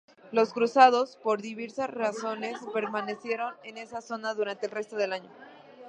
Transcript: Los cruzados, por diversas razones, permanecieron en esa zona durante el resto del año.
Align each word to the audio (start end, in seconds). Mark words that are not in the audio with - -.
Los 0.31 0.51
cruzados, 0.51 1.15
por 1.17 1.43
diversas 1.43 1.87
razones, 1.87 2.57
permanecieron 2.73 3.53
en 3.63 3.77
esa 3.77 4.01
zona 4.01 4.33
durante 4.33 4.65
el 4.65 4.71
resto 4.71 4.95
del 4.95 5.13
año. 5.13 5.29